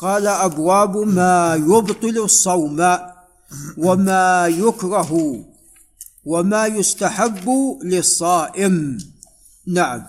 قال 0.00 0.26
أبواب 0.26 0.96
ما 0.96 1.54
يبطل 1.54 2.18
الصوم 2.18 2.98
وما 3.78 4.46
يكره 4.46 5.44
وما 6.24 6.66
يستحب 6.66 7.48
للصائم. 7.82 8.98
نعم. 9.66 10.02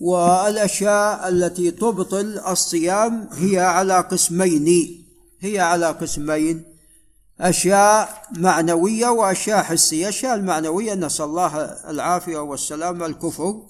والأشياء 0.00 1.28
التي 1.28 1.70
تبطل 1.70 2.38
الصيام 2.38 3.28
هي 3.32 3.60
على 3.60 4.00
قسمين 4.00 4.98
هي 5.40 5.60
على 5.60 5.86
قسمين. 5.86 6.64
أشياء 7.40 8.22
معنوية 8.32 9.08
وأشياء 9.08 9.62
حسية. 9.62 10.02
الاشياء 10.02 10.34
المعنوية 10.34 10.94
نسأل 10.94 11.24
الله 11.24 11.56
العافية 11.88 12.38
والسلامه 12.38 13.06
الكفر. 13.06 13.62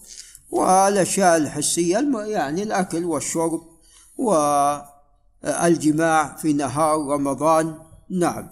والأشياء 0.51 1.37
الحسية 1.37 1.99
يعني 2.27 2.63
الأكل 2.63 3.05
والشرب. 3.05 3.72
والجماع 4.19 6.37
في 6.37 6.53
نهار 6.53 6.99
رمضان. 6.99 7.79
نعم. 8.11 8.49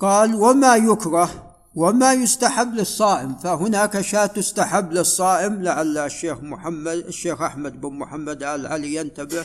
قال 0.00 0.34
وما 0.34 0.76
يكره 0.76 1.54
وما 1.74 2.12
يستحب 2.12 2.74
للصائم. 2.74 3.34
فهناك 3.34 4.00
شاة 4.00 4.26
تستحب 4.26 4.92
للصائم 4.92 5.62
لعل 5.62 5.98
الشيخ 5.98 6.40
محمد 6.40 6.88
الشيخ 6.88 7.42
أحمد 7.42 7.80
بن 7.80 7.98
محمد 7.98 8.42
آل 8.42 8.66
علي 8.66 8.94
ينتبه. 8.94 9.44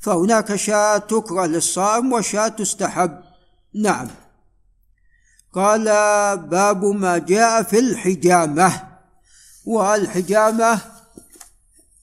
فهناك 0.00 0.56
شاة 0.56 0.98
تكره 0.98 1.46
للصائم 1.46 2.12
وشاة 2.12 2.48
تستحب. 2.48 3.20
نعم. 3.74 4.08
قال 5.52 5.84
باب 6.38 6.84
ما 6.84 7.18
جاء 7.18 7.62
في 7.62 7.78
الحجامة. 7.78 8.90
والحجامة 9.64 10.80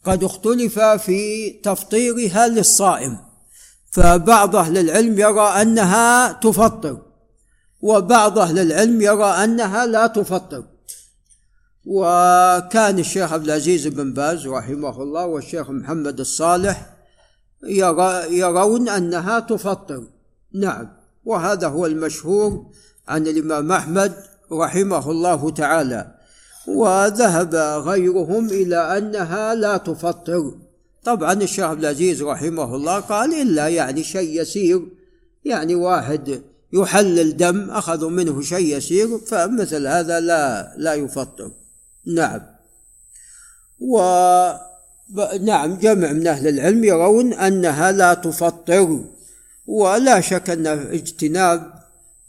قد 0.07 0.23
اختلف 0.23 0.79
في 0.79 1.49
تفطيرها 1.49 2.47
للصائم 2.47 3.17
فبعض 3.91 4.55
أهل 4.55 4.77
العلم 4.77 5.19
يرى 5.19 5.47
أنها 5.61 6.31
تفطر 6.31 7.01
وبعض 7.81 8.39
أهل 8.39 8.59
العلم 8.59 9.01
يرى 9.01 9.25
أنها 9.25 9.85
لا 9.85 10.07
تفطر. 10.07 10.63
وكان 11.85 12.99
الشيخ 12.99 13.33
عبد 13.33 13.45
العزيز 13.45 13.87
بن 13.87 14.13
باز 14.13 14.47
رحمه 14.47 15.01
الله 15.03 15.25
والشيخ 15.25 15.69
محمد 15.69 16.19
الصالح 16.19 16.93
يرى 17.63 18.37
يرون 18.37 18.89
أنها 18.89 19.39
تفطر. 19.39 20.03
نعم 20.53 20.89
وهذا 21.25 21.67
هو 21.67 21.85
المشهور 21.85 22.65
عن 23.07 23.27
الإمام 23.27 23.71
أحمد 23.71 24.13
رحمه 24.51 25.11
الله 25.11 25.49
تعالى. 25.49 26.16
وذهب 26.67 27.55
غيرهم 27.85 28.45
إلى 28.49 28.97
أنها 28.97 29.55
لا 29.55 29.77
تفطر. 29.77 30.53
طبعا 31.03 31.33
الشيخ 31.33 31.65
عبد 31.65 31.79
العزيز 31.79 32.23
رحمه 32.23 32.75
الله 32.75 32.99
قال 32.99 33.41
إلا 33.41 33.67
يعني 33.67 34.03
شيء 34.03 34.41
يسير 34.41 34.81
يعني 35.45 35.75
واحد 35.75 36.41
يحلل 36.73 37.37
دم 37.37 37.69
أخذوا 37.69 38.09
منه 38.09 38.41
شيء 38.41 38.77
يسير 38.77 39.17
فمثل 39.17 39.87
هذا 39.87 40.19
لا 40.19 40.73
لا 40.77 40.93
يفطر. 40.93 41.51
نعم. 42.05 42.41
و 43.79 44.01
نعم 45.41 45.75
جمع 45.75 46.11
من 46.11 46.27
أهل 46.27 46.47
العلم 46.47 46.83
يرون 46.83 47.33
أنها 47.33 47.91
لا 47.91 48.13
تفطر 48.13 49.03
ولا 49.67 50.21
شك 50.21 50.49
أن 50.49 50.67
اجتناب 50.67 51.73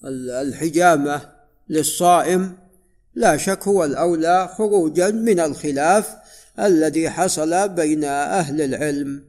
الحجامة 0.04 1.20
للصائم 1.68 2.56
لا 3.14 3.36
شك 3.36 3.68
هو 3.68 3.84
الأولى 3.84 4.48
خروجا 4.56 5.10
من 5.10 5.40
الخلاف 5.40 6.16
الذي 6.60 7.10
حصل 7.10 7.68
بين 7.68 8.04
أهل 8.04 8.60
العلم. 8.62 9.24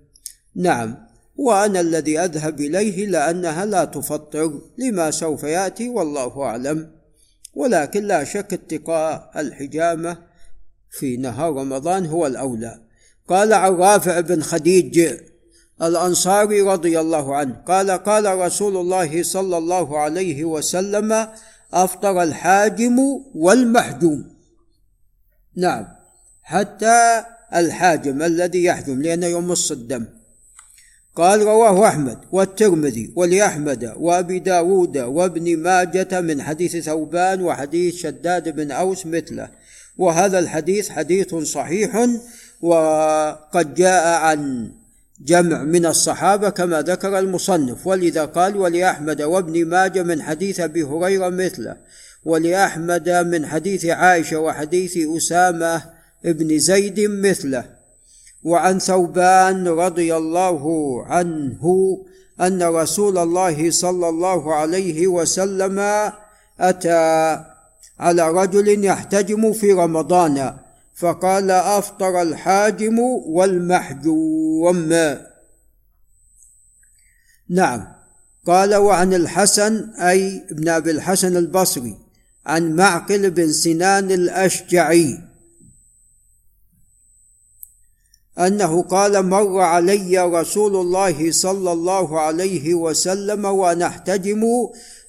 نعم 0.56 0.98
وأنا 1.36 1.80
الذي 1.80 2.20
أذهب 2.20 2.60
إليه 2.60 3.08
لأنها 3.08 3.66
لا 3.66 3.86
تفطر 3.86 4.62
لما 4.78 5.12
سوف 5.12 5.44
يأتي 5.44 5.90
والله 5.90 6.42
أعلم. 6.42 6.92
ولكن 7.56 8.04
لا 8.04 8.24
شك 8.24 8.54
اتقاء 8.54 9.32
الحجامة 9.36 10.18
في 10.92 11.18
نهار 11.18 11.54
رمضان 11.54 12.06
هو 12.06 12.28
الأولى. 12.28 12.80
قال 13.28 13.54
عن 13.54 13.72
رافع 13.72 14.20
بن 14.20 14.42
خديج 14.42 15.14
الأنصاري 15.82 16.62
رضي 16.62 17.00
الله 17.00 17.36
عنه 17.36 17.54
قال 17.68 17.92
قال 17.92 18.38
رسول 18.38 18.78
الله 18.78 19.24
صلى 19.24 19.58
الله 19.58 19.98
عليه 20.00 20.46
وسلم 20.46 21.28
أفطر 21.74 22.24
الحاجم 22.24 23.00
والمحجوم. 23.36 24.26
نعم 25.56 25.88
حتى 26.44 27.24
الحاجم 27.56 28.22
الذي 28.22 28.64
يحجم 28.64 29.02
لأنه 29.02 29.28
يمص 29.28 29.72
الدم 29.72 30.06
قال 31.16 31.42
رواه 31.42 31.88
أحمد 31.88 32.18
والترمذي 32.32 33.14
ولأحمد 33.16 33.94
وأبي 33.98 34.40
داود 34.40 34.98
وابن 34.98 35.58
ماجة 35.58 36.22
من 36.22 36.42
حديث 36.42 36.78
ثوبان 36.78 37.42
وحديث 37.42 37.96
شداد 37.96 38.50
بن 38.56 38.72
أوس 38.72 39.06
مثله. 39.06 39.50
وهذا 39.98 40.40
الحديث 40.40 40.90
حديث 40.90 41.36
صحيح 41.36 42.08
وقد 42.62 43.74
جاء 43.74 44.08
عن 44.08 44.72
جمع 45.22 45.64
من 45.64 45.86
الصحابة 45.86 46.50
كما 46.50 46.82
ذكر 46.82 47.20
المصنف 47.20 47.88
ولذا 47.88 48.26
قال 48.26 48.58
ولأحمد 48.58 49.22
وابن 49.22 49.66
ماجة 49.66 50.04
من 50.04 50.22
حديث 50.22 50.60
أبي 50.60 50.84
هريرة 50.84 51.30
مثله 51.30 51.78
ولأحمد 52.26 53.10
من 53.10 53.46
حديث 53.46 53.86
عائشة 53.86 54.40
وحديث 54.40 54.98
أسامة 55.18 55.82
بن 56.24 56.60
زيد 56.60 57.00
مثله. 57.00 57.64
وعن 58.44 58.80
ثوبان 58.80 59.68
رضي 59.68 60.16
الله 60.16 60.64
عنه 61.06 61.98
أن 62.42 62.64
رسول 62.64 63.18
الله 63.18 63.72
صلى 63.72 64.10
الله 64.10 64.56
عليه 64.56 65.08
وسلم 65.08 65.80
أتى 66.60 67.40
على 68.00 68.30
رجل 68.30 68.86
يحتجم 68.86 69.54
في 69.54 69.72
رمضان. 69.72 70.54
فقال 71.00 71.52
أفطر 71.52 72.22
الحاجم 72.22 73.00
والمحجوم 73.26 74.94
نعم. 77.50 77.88
قال 78.48 78.76
وعن 78.76 79.14
الحسن 79.14 79.90
أي 79.94 80.46
ابن 80.52 80.70
أبي 80.70 80.92
الحسن 80.92 81.38
البصري 81.38 81.98
عن 82.46 82.76
معقل 82.76 83.32
بن 83.32 83.52
سنان 83.52 84.12
الأشجعي 84.12 85.20
أنه 88.40 88.82
قال 88.82 89.26
مر 89.26 89.60
علي 89.60 90.20
رسول 90.20 90.76
الله 90.76 91.32
صلى 91.32 91.72
الله 91.72 92.20
عليه 92.20 92.74
وسلم 92.74 93.46
وأنا 93.46 93.88
احتجم 93.88 94.44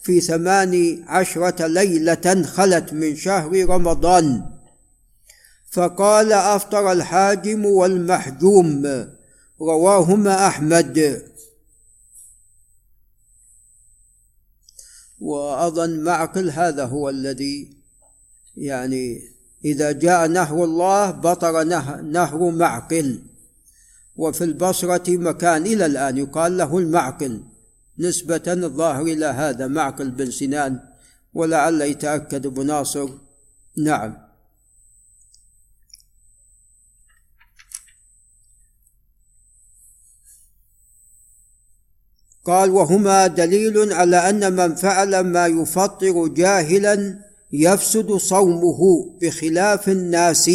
في 0.03 0.21
ثمان 0.21 1.05
عشرة 1.07 1.67
ليلة 1.67 2.43
خلت 2.43 2.93
من 2.93 3.17
شهر 3.17 3.65
رمضان. 3.69 4.60
فقال 5.71 6.33
أفطر 6.33 6.93
الحاجم 6.93 7.65
والمحجوم. 7.65 9.07
رواهما 9.61 10.47
أحمد. 10.47 11.23
وأظن 15.21 16.01
معقل 16.05 16.51
هذا 16.51 16.85
هو 16.85 17.09
الذي 17.09 17.77
يعني 18.57 19.23
إذا 19.65 19.93
جاء 19.93 20.29
نهر 20.29 20.65
الله 20.65 21.11
بطر 21.11 21.65
نهر 22.03 22.51
معقل. 22.51 23.23
وفي 24.17 24.45
البصرة 24.45 25.17
مكان 25.17 25.67
إلى 25.67 25.87
الآن 25.87 26.19
يقال 26.19 26.57
له 26.57 26.79
المعقل. 26.79 27.43
نسبة 27.99 28.43
الظاهر 28.47 29.03
إلى 29.03 29.27
هذا 29.27 29.67
معقل 29.67 30.11
بن 30.11 30.31
سنان 30.31 30.81
ولعل 31.35 31.83
يتأكد 31.83 32.47
ابو 32.47 32.63
ناصر. 32.63 33.09
نعم. 33.77 34.30
قال 42.45 42.71
وهما 42.71 43.27
دليل 43.27 43.93
على 43.93 44.17
أن 44.17 44.53
من 44.53 44.75
فعل 44.75 45.21
ما 45.21 45.47
يفطر 45.47 46.27
جاهلا 46.27 47.19
يفسد 47.53 48.13
صومه 48.13 48.79
بخلاف 49.23 49.89
الناس. 49.89 50.51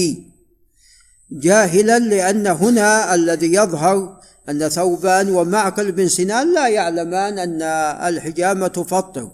جاهلا 1.32 2.00
لأن 2.00 2.48
هنا 2.48 3.16
الذي 3.16 3.54
يظهر 3.54 4.22
أن 4.50 4.70
ثوبان 4.70 5.30
ومعقل 5.30 5.92
بن 5.92 6.08
سنان 6.08 6.54
لا 6.54 6.68
يعلمان 6.68 7.40
أن 7.40 7.62
الحجامة 8.08 8.68
تفطر. 8.68 9.32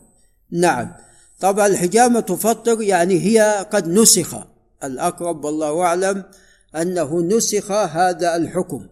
نعم. 0.52 0.92
طبعا 1.40 1.68
الحجامة 1.68 2.20
تفطر 2.20 2.82
يعني 2.82 3.20
هي 3.20 3.66
قد 3.72 3.88
نسخ. 3.88 4.36
الأقرب 4.84 5.46
والله 5.46 5.82
أعلم 5.82 6.24
أنه 6.76 7.22
نسخ 7.22 7.72
هذا 7.72 8.36
الحكم. 8.36 8.88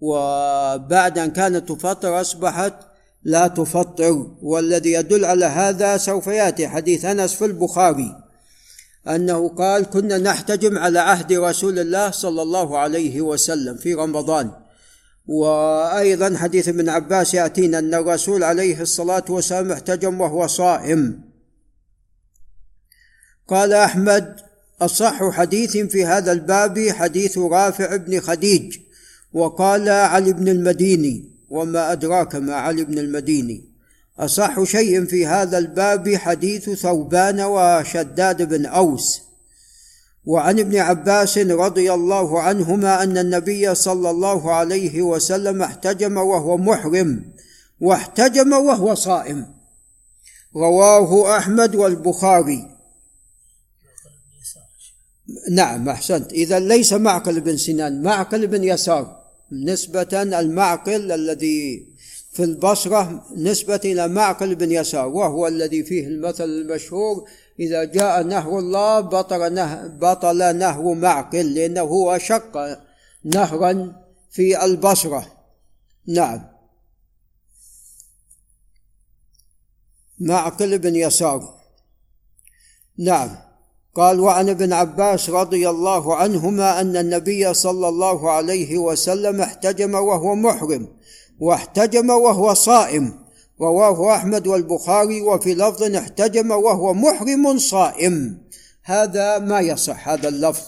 وبعد 0.00 1.18
أن 1.18 1.30
كانت 1.30 1.68
تفطر 1.68 2.20
أصبحت 2.20 2.74
لا 3.22 3.46
تفطر 3.46 4.36
والذي 4.42 4.92
يدل 4.92 5.24
على 5.24 5.44
هذا 5.44 5.96
سوف 5.96 6.26
يأتي 6.26 6.68
حديث 6.68 7.04
أنس 7.04 7.34
في 7.34 7.44
البخاري 7.44 8.16
أنه 9.08 9.48
قال 9.48 9.84
كنا 9.84 10.18
نحتجم 10.18 10.78
على 10.78 10.98
عهد 10.98 11.32
رسول 11.32 11.78
الله 11.78 12.10
صلى 12.10 12.42
الله 12.42 12.78
عليه 12.78 13.20
وسلم 13.20 13.76
في 13.76 13.94
رمضان. 13.94 14.50
وأيضا 15.26 16.36
حديث 16.36 16.68
ابن 16.68 16.88
عباس 16.88 17.34
يأتينا 17.34 17.78
أن 17.78 17.94
الرسول 17.94 18.44
عليه 18.44 18.80
الصلاة 18.80 19.24
والسلام 19.28 19.72
احتجم 19.72 20.20
وهو 20.20 20.46
صائم. 20.46 21.20
قال 23.48 23.72
أحمد 23.72 24.40
أصح 24.80 25.30
حديث 25.30 25.76
في 25.76 26.06
هذا 26.06 26.32
الباب 26.32 26.88
حديث 26.90 27.38
رافع 27.38 27.96
بن 27.96 28.20
خديج 28.20 28.78
وقال 29.32 29.88
علي 29.88 30.32
بن 30.32 30.48
المديني 30.48 31.30
وما 31.50 31.92
أدراك 31.92 32.36
ما 32.36 32.54
علي 32.54 32.84
بن 32.84 32.98
المديني. 32.98 33.64
أصح 34.18 34.62
شيء 34.62 35.04
في 35.04 35.26
هذا 35.26 35.58
الباب 35.58 36.14
حديث 36.14 36.70
ثوبان 36.70 37.40
وشداد 37.40 38.48
بن 38.48 38.66
أوس. 38.66 39.20
وعن 40.24 40.58
ابن 40.58 40.76
عباس 40.76 41.38
رضي 41.38 41.92
الله 41.92 42.40
عنهما 42.40 43.02
أن 43.02 43.18
النبي 43.18 43.74
صلى 43.74 44.10
الله 44.10 44.52
عليه 44.52 45.02
وسلم 45.02 45.62
احتجم 45.62 46.16
وهو 46.16 46.56
محرم 46.56 47.24
واحتجم 47.80 48.52
وهو 48.52 48.94
صائم. 48.94 49.46
رواه 50.56 51.38
أحمد 51.38 51.74
والبخاري. 51.74 52.76
نعم 55.50 55.88
أحسنت. 55.88 56.32
اذا 56.32 56.58
ليس 56.58 56.92
معقل 56.92 57.40
بن 57.40 57.56
سنان 57.56 58.02
معقل 58.02 58.46
بن 58.46 58.64
يسار. 58.64 59.19
نسبة 59.52 60.22
المعقل 60.22 61.12
الذي 61.12 61.88
في 62.32 62.44
البصرة 62.44 63.26
نسبة 63.36 63.80
إلى 63.84 64.08
معقل 64.08 64.54
بن 64.54 64.72
يسار 64.72 65.08
وهو 65.08 65.46
الذي 65.46 65.84
فيه 65.84 66.06
المثل 66.06 66.44
المشهور 66.44 67.28
إذا 67.60 67.84
جاء 67.84 68.22
نهر 68.22 68.58
الله 68.58 69.00
بطل 69.00 69.54
نهر, 69.54 69.88
بطل 69.88 70.56
نهر 70.56 70.94
معقل 70.94 71.54
لأنه 71.54 71.80
هو 71.80 72.18
شق 72.18 72.80
نهرا 73.24 74.02
في 74.30 74.64
البصرة. 74.64 75.32
نعم. 76.06 76.46
معقل 80.18 80.78
بن 80.78 80.96
يسار. 80.96 81.60
نعم. 82.98 83.49
قال 83.94 84.20
وعن 84.20 84.48
ابن 84.48 84.72
عباس 84.72 85.30
رضي 85.30 85.68
الله 85.70 86.16
عنهما 86.16 86.80
أن 86.80 86.96
النبي 86.96 87.54
صلى 87.54 87.88
الله 87.88 88.30
عليه 88.30 88.78
وسلم 88.78 89.40
احتجم 89.40 89.94
وهو 89.94 90.34
محرم 90.34 90.88
واحتجم 91.40 92.10
وهو 92.10 92.54
صائم 92.54 93.20
رواه 93.60 94.16
أحمد 94.16 94.46
والبخاري 94.46 95.22
وفي 95.22 95.54
لفظ 95.54 95.82
احتجم 95.96 96.50
وهو 96.50 96.94
محرم 96.94 97.58
صائم. 97.58 98.38
هذا 98.84 99.38
ما 99.38 99.60
يصح 99.60 100.08
هذا 100.08 100.28
اللفظ. 100.28 100.62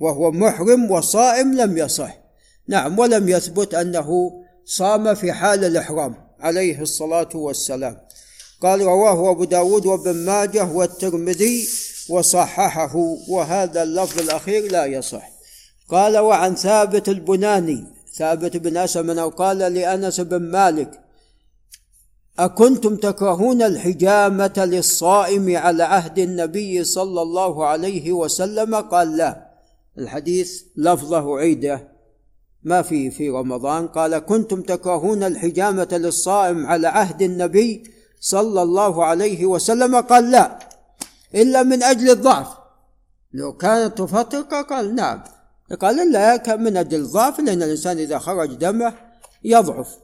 وهو 0.00 0.30
محرم 0.30 0.90
وصائم 0.90 1.54
لم 1.54 1.78
يصح. 1.78 2.18
نعم 2.68 2.98
ولم 2.98 3.28
يثبت 3.28 3.74
أنه 3.74 4.30
صام 4.64 5.14
في 5.14 5.32
حال 5.32 5.64
الإحرام 5.64 6.14
عليه 6.40 6.82
الصلاة 6.82 7.28
والسلام. 7.34 7.96
قال 8.62 8.80
رواه 8.80 9.30
أبو 9.30 9.44
داود 9.44 9.86
وابن 9.86 10.14
ماجه 10.14 10.72
والترمذي 10.72 11.68
وصححه 12.10 12.96
وهذا 13.28 13.82
اللفظ 13.82 14.20
الأخير 14.20 14.72
لا 14.72 14.86
يصح. 14.86 15.30
قال 15.90 16.18
وعن 16.18 16.54
ثابت 16.54 17.08
البناني. 17.08 17.84
ثابت 18.14 18.56
بن 18.56 18.76
اسلم 18.76 19.20
قال 19.20 19.58
لأنس 19.58 20.20
بن 20.20 20.42
مالك 20.42 21.00
أكنتم 22.38 22.96
تكرهون 22.96 23.62
الحجامة 23.62 24.52
للصائم 24.56 25.56
على 25.56 25.82
عهد 25.82 26.18
النبي 26.18 26.84
صلى 26.84 27.22
الله 27.22 27.66
عليه 27.66 28.12
وسلم؟ 28.12 28.74
قال 28.74 29.16
لا. 29.16 29.48
الحديث 29.98 30.62
لفظه 30.76 31.38
عيدة. 31.38 31.88
ما 32.62 32.82
في 32.82 33.10
في 33.10 33.30
رمضان. 33.30 33.86
قال 33.86 34.18
كنتم 34.18 34.62
تكرهون 34.62 35.22
الحجامة 35.22 35.88
للصائم 35.92 36.66
على 36.66 36.88
عهد 36.88 37.22
النبي 37.22 37.90
صلى 38.20 38.62
الله 38.62 39.04
عليه 39.04 39.46
وسلم؟ 39.46 39.96
قال 39.96 40.30
لا. 40.30 40.67
إلا 41.34 41.62
من 41.62 41.82
أجل 41.82 42.10
الضعف. 42.10 42.48
لو 43.32 43.52
كانت 43.52 43.98
تفطر 43.98 44.40
قال 44.42 44.94
نعم. 44.94 45.22
قال 45.80 46.12
لا 46.12 46.56
من 46.56 46.76
أجل 46.76 47.00
الضعف 47.00 47.40
لأن 47.40 47.62
الإنسان 47.62 47.98
إذا 47.98 48.18
خرج 48.18 48.54
دمه 48.54 48.94
يضعف. 49.44 49.96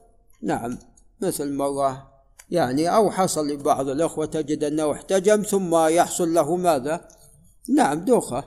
نعم 0.42 0.78
مثل 1.20 1.52
مرة 1.52 2.10
يعني 2.50 2.94
أو 2.96 3.10
حصل 3.10 3.48
لبعض 3.48 3.88
الأخوة 3.88 4.26
تجد 4.26 4.64
أنه 4.64 4.92
احتجم 4.92 5.42
ثم 5.42 5.86
يحصل 5.86 6.34
له 6.34 6.56
ماذا؟ 6.56 7.08
نعم 7.68 8.04
دوخة. 8.04 8.44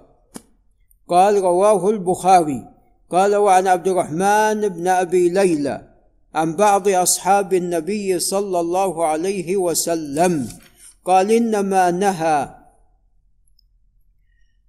قال 1.10 1.42
رواه 1.42 1.90
البخاري. 1.90 2.78
قال 3.12 3.36
وعن 3.36 3.68
عبد 3.68 3.88
الرحمن 3.88 4.68
بن 4.68 4.88
أبي 4.88 5.30
ليلى 5.30 5.88
عن 6.36 6.56
بعض 6.56 6.88
أصحاب 6.88 7.54
النبي 7.54 8.20
صلى 8.20 8.60
الله 8.60 9.06
عليه 9.06 9.58
وسلم 9.58 10.48
قال 11.06 11.32
إنما 11.32 11.92
نهى 11.92 12.57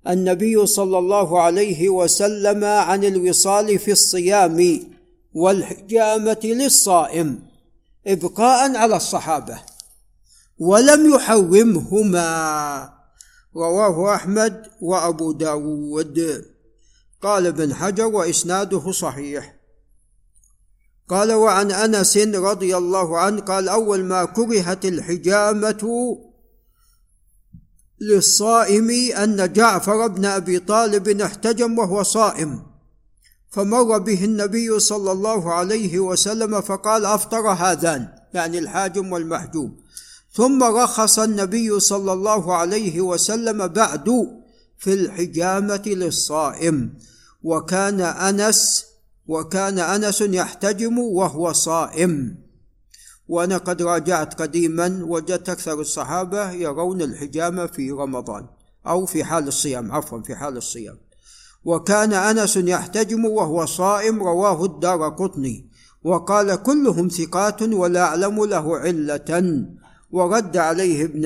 النبي 0.08 0.66
صلى 0.66 0.98
الله 0.98 1.42
عليه 1.42 1.88
وسلم 1.88 2.64
عن 2.64 3.04
الوصال 3.04 3.78
في 3.78 3.92
الصيام 3.92 4.80
والحجامة 5.34 6.40
للصائم 6.44 7.38
إبقاء 8.06 8.76
على 8.76 8.96
الصحابة 8.96 9.58
ولم 10.58 11.14
يحرمهما 11.14 12.98
رواه 13.56 14.14
أحمد 14.14 14.66
وأبو 14.80 15.32
داود. 15.32 16.44
قال 17.22 17.46
ابن 17.46 17.74
حجر 17.74 18.06
وإسناده 18.06 18.92
صحيح. 18.92 19.54
قال 21.08 21.32
وعن 21.32 21.70
أنس 21.72 22.16
رضي 22.18 22.76
الله 22.76 23.18
عنه 23.18 23.40
قال 23.40 23.68
أول 23.68 24.04
ما 24.04 24.24
كرهت 24.24 24.84
الحجامة 24.84 26.18
للصائم 28.00 28.90
أن 29.16 29.52
جعفر 29.52 30.06
بن 30.06 30.24
أبي 30.24 30.58
طالب 30.58 31.20
احتجم 31.20 31.78
وهو 31.78 32.02
صائم. 32.02 32.62
فمر 33.50 33.98
به 33.98 34.24
النبي 34.24 34.78
صلى 34.78 35.12
الله 35.12 35.52
عليه 35.52 35.98
وسلم 35.98 36.60
فقال 36.60 37.04
أفطر 37.04 37.48
هذان 37.48 38.08
يعني 38.34 38.58
الحاجم 38.58 39.12
والمحجوم. 39.12 39.76
ثم 40.32 40.62
رخص 40.62 41.18
النبي 41.18 41.80
صلى 41.80 42.12
الله 42.12 42.54
عليه 42.54 43.00
وسلم 43.00 43.66
بعد 43.66 44.08
في 44.78 44.92
الحجامة 44.92 45.82
للصائم. 45.86 46.94
وكان 47.42 48.00
أنس 48.00 48.84
وكان 49.26 49.78
أنس 49.78 50.20
يحتجم 50.20 50.98
وهو 50.98 51.52
صائم. 51.52 52.36
وأنا 53.28 53.56
قد 53.56 53.82
راجعت 53.82 54.42
قديما 54.42 55.00
وجدت 55.04 55.48
أكثر 55.48 55.80
الصحابة 55.80 56.50
يرون 56.50 57.02
الحجامه 57.02 57.66
في 57.66 57.90
رمضان 57.90 58.46
أو 58.86 59.06
في 59.06 59.24
حال 59.24 59.48
الصيام 59.48 59.92
عفوا 59.92 60.22
في 60.22 60.34
حال 60.36 60.56
الصيام. 60.56 60.98
وكان 61.64 62.12
أنس 62.12 62.56
يحتجم 62.56 63.24
وهو 63.24 63.66
صائم 63.66 64.22
رواه 64.22 64.64
الدار 64.64 65.08
قطني. 65.08 65.68
وقال 66.04 66.62
كلهم 66.62 67.08
ثقات 67.08 67.62
ولا 67.62 68.00
أعلم 68.00 68.44
له 68.44 68.78
علة. 68.78 69.64
ورد 70.10 70.56
عليه 70.56 71.04
ابن 71.04 71.24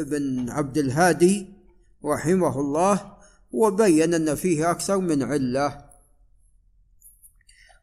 ابن 0.00 0.50
عبد 0.50 0.78
الهادي 0.78 1.48
رحمه 2.04 2.60
الله 2.60 3.12
وبين 3.52 4.14
أن 4.14 4.34
فيه 4.34 4.70
أكثر 4.70 4.98
من 4.98 5.22
علة. 5.22 5.84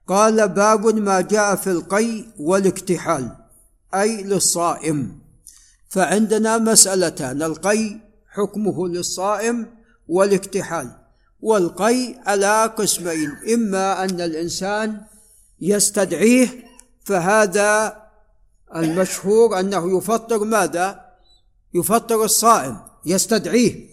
قال 0.08 0.50
باب 0.50 0.86
ما 0.96 1.22
جاء 1.22 1.56
في 1.56 1.72
القي 1.72 2.26
والاكتحال. 2.40 3.39
أي 3.96 4.24
للصائم. 4.24 5.20
فعندنا 5.90 6.58
مسالتان 6.58 7.44
القي 7.44 8.00
حكمه 8.28 8.88
للصائم 8.88 9.68
والاكتحال 10.08 10.92
والقي 11.42 12.16
على 12.26 12.74
قسمين 12.78 13.32
إما 13.54 14.04
أن 14.04 14.22
الإنسان 14.22 15.02
يستدعيه 15.62 16.48
فهذا 17.04 18.02
المشهور 18.76 19.60
أنه 19.60 19.98
يفطر 19.98 20.44
ماذا؟ 20.44 21.06
يفطر 21.74 22.24
الصائم 22.24 22.78
يستدعيه. 23.06 23.90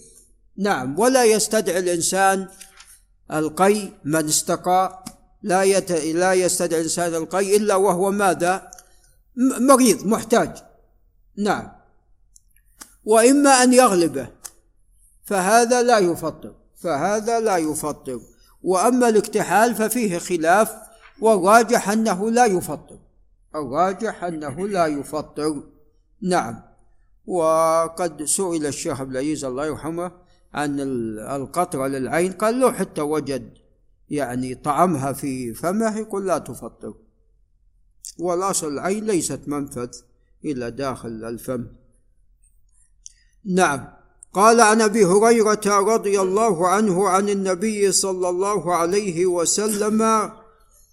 نعم 0.56 0.98
ولا 0.98 1.24
يستدعي 1.24 1.78
الإنسان 1.78 2.48
القي 3.32 3.92
من 4.04 4.24
استقى 4.24 5.04
لا. 5.42 5.64
لا 6.12 6.32
يستدعي 6.32 6.80
الإنسان 6.80 7.14
القي 7.14 7.56
إلا 7.56 7.74
وهو 7.74 8.10
ماذا؟ 8.10 8.70
مريض 9.36 10.06
محتاج. 10.06 10.56
نعم. 11.36 11.72
وإما 13.04 13.50
أن 13.50 13.72
يغلبه. 13.72 14.28
فهذا 15.24 15.82
لا 15.82 15.98
يفطر. 15.98 16.54
فهذا 16.76 17.40
لا 17.40 17.56
يفطر. 17.56 18.20
وأما 18.62 19.08
الاكتحال 19.08 19.74
ففيه 19.74 20.18
خلاف 20.18 20.76
والراجح 21.20 21.90
أنه 21.90 22.30
لا 22.30 22.44
يفطر. 22.44 22.98
الراجح 23.54 24.24
أنه 24.24 24.68
لا 24.68 24.86
يفطر. 24.86 25.62
نعم. 26.22 26.62
وقد 27.26 28.24
سئل 28.24 28.66
الشيخ 28.66 29.00
عبد 29.00 29.10
العزيز 29.10 29.44
الله 29.44 29.66
يرحمه 29.66 30.12
عن 30.54 30.80
القطرة 31.20 31.86
للعين. 31.86 32.32
قال 32.32 32.60
له 32.60 32.72
حتى 32.72 33.00
وجد 33.00 33.54
يعني 34.10 34.54
طعمها 34.54 35.12
في 35.12 35.54
فمه 35.54 35.98
يقول 35.98 36.26
لا 36.26 36.38
تفطر. 36.38 36.94
والأصل 38.18 38.72
العين 38.72 39.04
ليست 39.04 39.40
منفذ 39.46 39.88
إلى 40.44 40.70
داخل 40.70 41.24
الفم. 41.24 41.66
نعم. 43.44 43.88
قال 44.32 44.60
عن 44.60 44.80
أبي 44.80 45.04
هريرة 45.04 45.60
رضي 45.66 46.20
الله 46.20 46.68
عنه 46.68 47.08
عن 47.08 47.28
النبي 47.28 47.92
صلى 47.92 48.28
الله 48.28 48.74
عليه 48.74 49.26
وسلم 49.26 50.02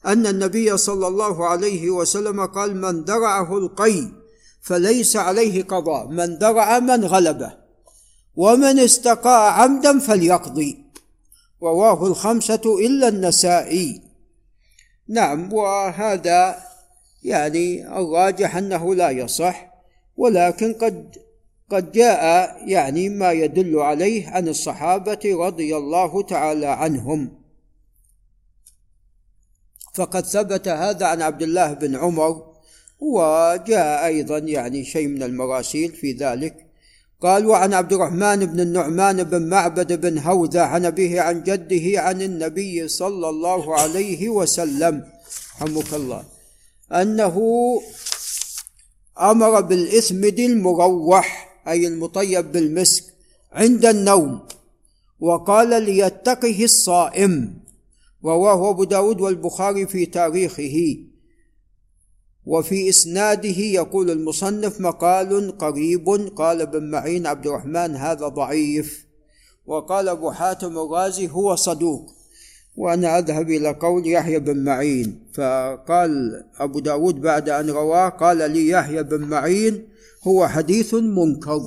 أن 0.05 0.27
النبي 0.27 0.77
صلى 0.77 1.07
الله 1.07 1.47
عليه 1.47 1.89
وسلم 1.89 2.45
قال 2.45 2.81
من 2.81 3.03
درعه 3.03 3.57
القي 3.57 4.07
فليس 4.61 5.15
عليه 5.15 5.63
قضاء 5.63 6.07
من 6.07 6.37
درع 6.37 6.79
من 6.79 7.05
غلبه 7.05 7.57
ومن 8.35 8.79
استقاء 8.79 9.51
عمدا 9.51 9.99
فليقضي. 9.99 10.83
رواه 11.63 12.07
الخمسة 12.07 12.61
إلا 12.79 13.07
النسائي. 13.07 14.01
نعم. 15.09 15.53
وهذا 15.53 16.72
يعني 17.23 17.87
الراجح 17.87 18.55
أنه 18.55 18.95
لا 18.95 19.09
يصح 19.09 19.73
ولكن 20.17 20.73
قد 20.73 21.17
قد 21.69 21.91
جاء 21.91 22.57
يعني 22.69 23.09
ما 23.09 23.31
يدل 23.31 23.79
عليه 23.79 24.29
عن 24.29 24.47
الصحابة 24.47 25.19
رضي 25.25 25.77
الله 25.77 26.23
تعالى 26.23 26.67
عنهم. 26.67 27.31
فقد 29.93 30.25
ثبت 30.25 30.67
هذا 30.67 31.05
عن 31.05 31.21
عبد 31.21 31.41
الله 31.41 31.73
بن 31.73 31.95
عمر 31.95 32.53
وجاء 32.99 34.05
أيضا 34.05 34.37
يعني 34.37 34.83
شيء 34.83 35.07
من 35.07 35.23
المراسيل 35.23 35.91
في 35.91 36.11
ذلك. 36.11 36.65
قال 37.21 37.45
وعن 37.45 37.73
عبد 37.73 37.93
الرحمن 37.93 38.45
بن 38.45 38.59
النعمان 38.59 39.23
بن 39.23 39.49
معبد 39.49 40.01
بن 40.01 40.17
هوذا 40.17 40.61
عن 40.61 40.85
أبيه 40.85 41.21
عن 41.21 41.43
جده 41.43 42.01
عن 42.01 42.21
النبي 42.21 42.87
صلى 42.87 43.29
الله 43.29 43.79
عليه 43.79 44.29
وسلم. 44.29 45.03
رحمك 45.61 45.93
الله. 45.93 46.32
أنه 46.93 47.37
أمر 49.19 49.61
بالإثمد 49.61 50.39
المروح 50.39 51.59
أي 51.67 51.87
المطيب 51.87 52.51
بالمسك 52.51 53.03
عند 53.51 53.85
النوم 53.85 54.39
وقال 55.19 55.83
ليتقه 55.83 56.63
الصائم 56.63 57.63
رواه 58.25 58.69
أبو 58.69 58.83
داود 58.83 59.21
والبخاري 59.21 59.87
في 59.87 60.05
تاريخه. 60.05 60.97
وفي 62.45 62.89
إسناده 62.89 63.59
يقول 63.59 64.11
المصنف 64.11 64.81
مقال 64.81 65.57
قريب 65.57 66.09
قال 66.35 66.61
ابن 66.61 66.91
معين 66.91 67.27
عبد 67.27 67.47
الرحمن 67.47 67.95
هذا 67.95 68.27
ضعيف. 68.27 69.05
وقال 69.65 70.09
أبو 70.09 70.31
حاتم 70.31 70.77
الرازي 70.77 71.29
هو 71.29 71.55
صدوق. 71.55 72.13
وأنا 72.75 73.19
أذهب 73.19 73.49
إلى 73.49 73.69
قول 73.69 74.07
يحيى 74.07 74.39
بن 74.39 74.63
معين. 74.63 75.29
فقال 75.33 76.43
أبو 76.55 76.79
داود 76.79 77.21
بعد 77.21 77.49
أن 77.49 77.69
رواه 77.69 78.09
قال 78.09 78.51
لي 78.51 78.67
يحيى 78.67 79.03
بن 79.03 79.21
معين 79.21 79.87
هو 80.23 80.47
حديث 80.47 80.93
منكر. 80.93 81.61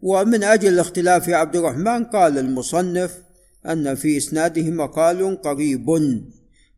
ومن 0.00 0.44
أجل 0.44 0.68
الاختلاف 0.68 1.24
في 1.24 1.34
عبد 1.34 1.56
الرحمن 1.56 2.04
قال 2.04 2.38
المصنف 2.38 3.22
أن 3.66 3.94
في 3.94 4.16
إسناده 4.16 4.70
مقال 4.70 5.42
قريب. 5.42 5.86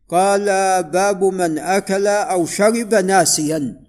قال 0.09 0.45
باب 0.83 1.23
من 1.23 1.57
أكل 1.57 2.07
أو 2.07 2.45
شرب 2.45 2.93
ناسيا. 2.93 3.85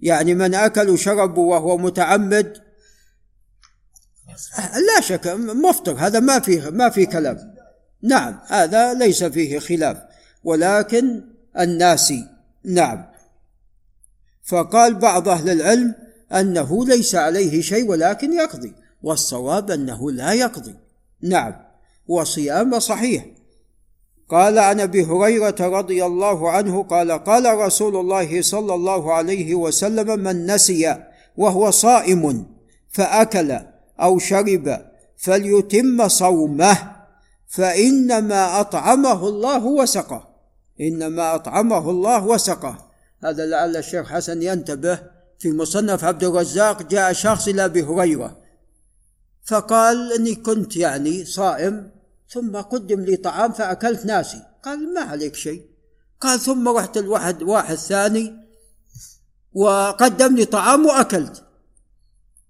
يعني 0.00 0.34
من 0.34 0.54
أكل 0.54 0.90
وشرب 0.90 1.38
وهو 1.38 1.78
متعمد 1.78 2.71
لا 4.56 5.00
شك 5.00 5.26
مفطر 5.36 5.92
هذا 5.92 6.20
ما 6.20 6.40
فيه 6.40 6.70
ما 6.70 6.90
في 6.90 7.06
كلام. 7.06 7.54
نعم 8.02 8.38
هذا 8.46 8.94
ليس 8.94 9.24
فيه 9.24 9.58
خلاف 9.58 9.96
ولكن 10.44 11.24
الناسي 11.58 12.28
نعم. 12.64 13.04
فقال 14.42 14.94
بعض 14.94 15.28
أهل 15.28 15.50
العلم 15.50 15.94
أنه 16.32 16.86
ليس 16.86 17.14
عليه 17.14 17.60
شيء 17.60 17.88
ولكن 17.88 18.32
يقضي 18.32 18.74
والصواب 19.02 19.70
أنه 19.70 20.10
لا 20.10 20.32
يقضي. 20.32 20.74
نعم 21.22 21.54
وصيام 22.06 22.78
صحيح. 22.78 23.26
قال 24.28 24.58
عن 24.58 24.80
أبي 24.80 25.04
هريرة 25.04 25.56
رضي 25.60 26.04
الله 26.04 26.50
عنه 26.50 26.82
قال 26.82 27.12
قال 27.12 27.58
رسول 27.58 27.96
الله 27.96 28.42
صلى 28.42 28.74
الله 28.74 29.14
عليه 29.14 29.54
وسلم 29.54 30.20
من 30.20 30.46
نسي 30.46 30.96
وهو 31.36 31.70
صائم 31.70 32.46
فأكل 32.90 33.58
أو 34.02 34.18
شرب 34.18 34.78
فليتم 35.16 36.08
صومه 36.08 36.78
فإنما 37.48 38.60
أطعمه 38.60 39.28
الله 39.28 39.64
وسقه. 39.64 40.28
إنما 40.80 41.34
أطعمه 41.34 41.90
الله 41.90 42.26
وسقه. 42.26 42.88
هذا 43.24 43.46
لعل 43.46 43.76
الشيخ 43.76 44.12
حسن 44.12 44.42
ينتبه 44.42 44.98
في 45.38 45.52
مصنف 45.52 46.04
عبد 46.04 46.24
الرزاق 46.24 46.82
جاء 46.82 47.12
شخص 47.12 47.48
إلى 47.48 47.64
أبي 47.64 47.82
هريرة 47.82 48.36
فقال 49.44 50.12
إني 50.12 50.34
كنت 50.34 50.76
يعني 50.76 51.24
صائم 51.24 51.90
ثم 52.28 52.56
قدم 52.56 53.00
لي 53.00 53.16
طعام 53.16 53.52
فأكلت 53.52 54.06
ناسي. 54.06 54.42
قال 54.64 54.94
ما 54.94 55.00
عليك 55.00 55.34
شيء. 55.34 55.62
قال 56.20 56.40
ثم 56.40 56.68
رحت 56.68 56.96
الواحد 56.96 57.42
واحد 57.42 57.74
ثاني 57.74 58.34
وقدم 59.52 60.36
لي 60.36 60.44
طعام 60.44 60.86
وأكلت. 60.86 61.44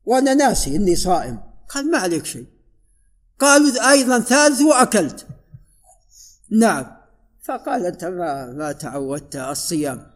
وأنا 0.04 0.35
ناسي 0.35 0.76
إني 0.76 0.97
صائم. 0.97 1.40
قال 1.68 1.90
ما 1.90 1.99
عليك 1.99 2.26
شيء. 2.26 2.47
قال 3.38 3.80
أيضا 3.80 4.21
ثالث 4.21 4.61
وأكلت. 4.61 5.26
نعم. 6.50 6.87
فقال 7.42 7.87
أنت 7.87 8.04
ما 8.04 8.47
ما 8.47 8.73
تعودت 8.73 9.37
الصيام. 9.37 10.06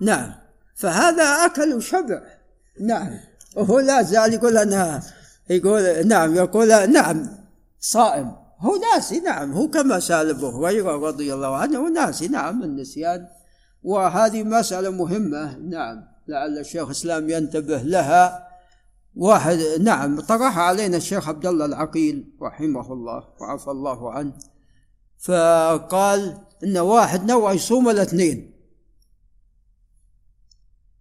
نعم. 0.00 0.34
فهذا 0.74 1.24
أكل 1.24 1.74
وشبع 1.74 2.22
نعم. 2.80 3.18
وهو 3.56 3.80
لا 3.80 4.02
زال 4.02 4.34
يقول 4.34 4.58
أنا 4.58 5.02
يقول 5.50 6.08
نعم 6.08 6.34
يقول 6.34 6.92
نعم 6.92 7.28
صائم. 7.80 8.36
هو 8.58 8.76
ناسي 8.76 9.20
نعم. 9.20 9.52
هو 9.52 9.68
كما 9.68 10.00
سأل 10.00 10.30
أبو 10.30 10.48
هريرة 10.48 10.96
رضي 11.08 11.34
الله 11.34 11.56
عنه 11.56 11.78
هو 11.78 11.88
ناسي 11.88 12.28
نعم 12.28 12.62
النسيان. 12.62 13.26
وهذه 13.82 14.42
مسألة 14.42 14.90
مهمة. 14.90 15.58
نعم. 15.58 16.04
لعل 16.28 16.58
الشيخ 16.58 16.84
الإسلام 16.84 17.30
ينتبه 17.30 17.82
لها. 17.82 18.46
واحد 19.16 19.58
نعم 19.80 20.20
طرح 20.20 20.58
علينا 20.58 20.96
الشيخ 20.96 21.28
عبد 21.28 21.46
الله 21.46 21.64
العقيل 21.64 22.24
رحمه 22.42 22.92
الله 22.92 23.28
وعفى 23.40 23.70
الله 23.70 24.12
عنه 24.12 24.32
فقال 25.18 26.38
إن 26.64 26.78
واحد 26.78 27.24
نوى 27.24 27.52
يصوم 27.52 27.88
الاثنين 27.88 28.52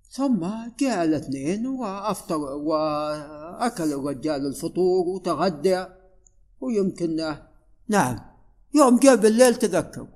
ثم 0.09 0.47
جاء 0.79 1.03
الاثنين 1.03 1.67
وأفطر 1.67 2.37
وأكل 2.39 3.93
الرجال 3.93 4.47
الفطور 4.47 5.07
وتغدى 5.07 5.85
ويمكن 6.61 7.35
نعم 7.87 8.19
يوم 8.73 8.97
جاء 8.97 9.15
بالليل 9.15 9.55
تذكر 9.55 10.07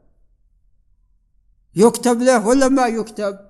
يكتب 1.75 2.21
له 2.21 2.47
ولا 2.47 2.67
ما 2.67 2.87
يكتب؟ 2.87 3.48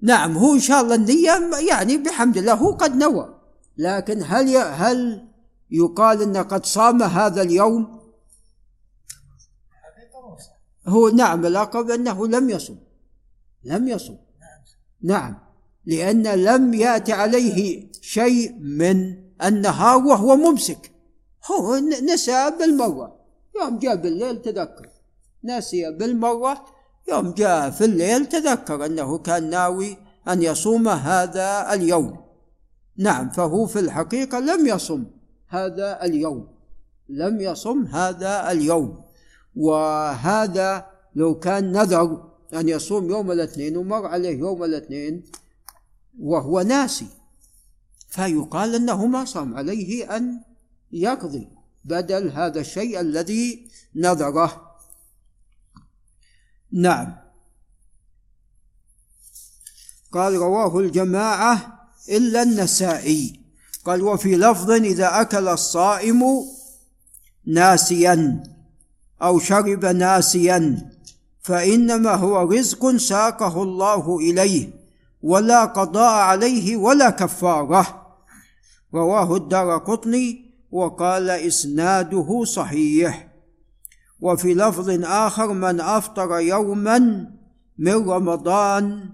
نعم 0.00 0.36
هو 0.36 0.54
إن 0.54 0.60
شاء 0.60 0.80
الله 0.82 0.94
النية 0.94 1.56
يعني 1.70 1.96
بحمد 1.96 2.36
الله 2.36 2.54
هو 2.54 2.70
قد 2.70 2.96
نوى. 2.96 3.34
لكن 3.76 4.22
هل 4.26 4.56
هل 4.56 5.28
يقال 5.70 6.22
أنه 6.22 6.42
قد 6.42 6.66
صام 6.66 7.02
هذا 7.02 7.42
اليوم؟ 7.42 7.98
هو 10.86 11.08
نعم 11.08 11.46
الأقرب 11.46 11.90
أنه 11.90 12.26
لم 12.26 12.50
يصم. 12.50 12.76
لم 13.64 13.88
يصم. 13.88 14.16
نعم 15.02 15.38
لأن 15.86 16.22
لم 16.26 16.74
يأتي 16.74 17.12
عليه 17.12 17.88
شيء 18.00 18.52
من 18.52 19.16
النهار 19.44 19.98
وهو 20.06 20.36
ممسك. 20.36 20.92
هو 21.50 21.76
نسى 21.76 22.50
بالمرة 22.58 23.16
يوم 23.60 23.78
جاء 23.78 23.96
بالليل 23.96 24.42
تذكر. 24.42 24.88
نسي 25.44 25.90
بالمرة 25.90 26.77
يوم 27.10 27.30
جاء 27.30 27.70
في 27.70 27.84
الليل 27.84 28.26
تذكر 28.26 28.86
أنه 28.86 29.18
كان 29.18 29.50
ناوي 29.50 29.96
أن 30.28 30.42
يصوم 30.42 30.88
هذا 30.88 31.74
اليوم. 31.74 32.16
نعم 32.96 33.30
فهو 33.30 33.66
في 33.66 33.78
الحقيقة 33.78 34.38
لم 34.38 34.66
يصم 34.66 35.04
هذا 35.48 36.04
اليوم. 36.04 36.48
لم 37.08 37.40
يصم 37.40 37.84
هذا 37.86 38.50
اليوم. 38.50 39.02
وهذا 39.56 40.86
لو 41.14 41.38
كان 41.38 41.72
نذر 41.72 42.28
أن 42.54 42.68
يصوم 42.68 43.10
يوم 43.10 43.32
الاثنين 43.32 43.76
ومر 43.76 44.06
عليه 44.06 44.38
يوم 44.38 44.64
الاثنين 44.64 45.24
وهو 46.20 46.60
ناسي. 46.60 47.06
فيقال 48.08 48.74
أنه 48.74 49.06
ما 49.06 49.24
صام 49.24 49.56
عليه 49.56 50.16
أن 50.16 50.40
يقضي 50.92 51.48
بدل 51.84 52.30
هذا 52.30 52.60
الشيء 52.60 53.00
الذي 53.00 53.68
نذره. 53.94 54.67
نعم. 56.72 57.14
قال 60.12 60.34
رواه 60.34 60.78
الجماعة 60.78 61.78
إلا 62.08 62.42
النسائي. 62.42 63.40
قال 63.84 64.02
وفي 64.02 64.36
لفظ 64.36 64.70
إذا 64.70 65.20
أكل 65.20 65.48
الصائم 65.48 66.22
ناسيا 67.46 68.42
أو 69.22 69.38
شرب 69.38 69.84
ناسيا 69.84 70.90
فإنما 71.42 72.14
هو 72.14 72.42
رزق 72.42 72.96
ساقه 72.96 73.62
الله 73.62 74.18
إليه 74.18 74.70
ولا 75.22 75.64
قضاء 75.64 76.12
عليه 76.12 76.76
ولا 76.76 77.10
كفارة. 77.10 78.06
رواه 78.94 79.36
الدار 79.36 79.78
قطني 79.78 80.50
وقال 80.70 81.30
إسناده 81.30 82.44
صحيح. 82.44 83.27
وفي 84.20 84.54
لفظ 84.54 85.04
آخر 85.04 85.52
من 85.52 85.80
أفطر 85.80 86.38
يوما 86.38 86.98
من 87.78 88.10
رمضان 88.10 89.10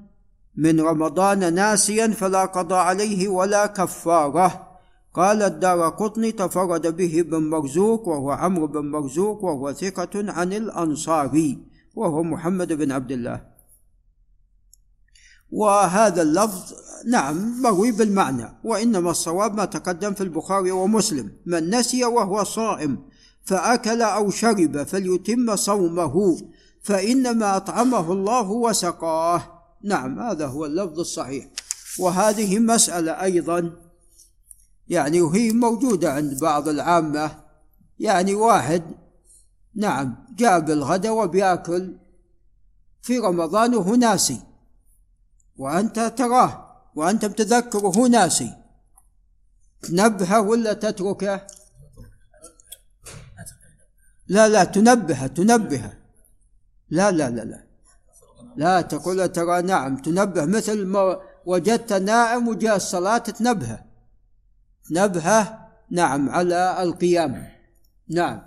من 0.56 0.80
رمضان 0.80 1.54
ناسيا 1.54 2.08
فلا 2.08 2.44
قضى 2.44 2.74
عليه 2.74 3.28
ولا 3.28 3.66
كفارة. 3.66 4.70
قال 5.14 5.42
الدار 5.42 5.88
قطني 5.88 6.32
تفرد 6.32 6.96
به 6.96 7.20
ابن 7.20 7.42
مرزوق 7.50 8.08
وهو 8.08 8.30
عمرو 8.30 8.66
بن 8.66 8.90
مرزوق 8.90 9.44
وهو 9.44 9.72
ثقة 9.72 10.32
عن 10.32 10.52
الأنصاري 10.52 11.58
وهو 11.94 12.22
محمد 12.22 12.72
بن 12.72 12.92
عبد 12.92 13.12
الله. 13.12 13.40
وهذا 15.50 16.22
اللفظ 16.22 16.72
نعم 17.06 17.62
مروي 17.62 17.92
بالمعنى 17.92 18.58
وإنما 18.64 19.10
الصواب 19.10 19.54
ما 19.54 19.64
تقدم 19.64 20.14
في 20.14 20.20
البخاري 20.20 20.70
ومسلم. 20.70 21.30
من 21.46 21.70
نسي 21.74 22.04
وهو 22.04 22.44
صائم 22.44 22.98
فأكل 23.44 24.02
أو 24.02 24.30
شرب 24.30 24.82
فليتم 24.82 25.56
صومه 25.56 26.36
فإنما 26.82 27.56
أطعمه 27.56 28.12
الله 28.12 28.50
وسقاه. 28.50 29.62
نعم 29.82 30.20
هذا 30.20 30.46
هو 30.46 30.66
اللفظ 30.66 31.00
الصحيح. 31.00 31.46
وهذه 31.98 32.58
مسألة 32.58 33.12
أيضا 33.12 33.72
يعني 34.88 35.20
وهي 35.20 35.52
موجودة 35.52 36.12
عند 36.12 36.40
بعض 36.40 36.68
العامة. 36.68 37.44
يعني 37.98 38.34
واحد 38.34 38.82
نعم 39.74 40.26
جاب 40.36 40.70
الغداء 40.70 41.12
وبيأكل 41.12 41.96
في 43.02 43.18
رمضان 43.18 43.74
وهو 43.74 43.94
ناسي. 43.94 44.40
وأنت 45.56 46.00
تراه 46.00 46.64
وأنت 46.94 47.24
متذكر 47.24 47.86
وهو 47.86 48.06
ناسي. 48.06 48.52
تنبهه 49.82 50.40
ولا 50.40 50.72
تتركه؟ 50.72 51.46
لا 54.28 54.48
لا 54.48 54.64
تنبهه 54.64 55.26
تنبهه 55.26 55.92
لا 56.90 57.10
لا 57.10 57.30
لا 57.30 57.44
لا. 57.44 57.64
لا 58.56 58.80
تقول 58.80 59.28
ترى 59.28 59.62
نعم 59.62 59.96
تنبه. 59.96 60.44
مثل 60.44 60.86
ما 60.86 61.20
وجدت 61.46 61.92
نائم 61.92 62.48
وجاء 62.48 62.76
الصلاة 62.76 63.18
تنبهه 63.18 63.84
تنبهه 64.88 65.68
نعم 65.90 66.30
على 66.30 66.82
القيام. 66.82 67.48
نعم. 68.08 68.42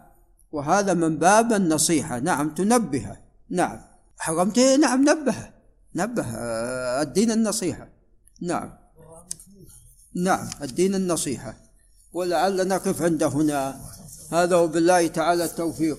وهذا 0.52 0.94
من 0.94 1.18
باب 1.18 1.54
النصيحة. 1.54 2.20
نعم 2.20 2.56
تنبهه 2.56 3.18
نعم. 3.50 3.80
حرمته 4.18 4.76
نعم 4.76 5.10
نبهه 5.10 5.54
نبه. 5.96 6.26
الدين 7.02 7.32
النصيحة. 7.32 7.88
نعم. 8.42 8.74
نعم 10.16 10.50
الدين 10.62 10.96
النصيحة. 10.96 11.56
ولعل 12.14 12.68
نقف 12.68 13.02
عند 13.02 13.24
هنا. 13.24 13.82
هذا 14.32 14.56
وبالله 14.56 15.08
تعالى 15.08 15.46
التوفيق. 15.46 15.98